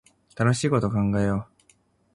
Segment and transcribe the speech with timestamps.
[0.35, 1.73] 楽しいこと考えよう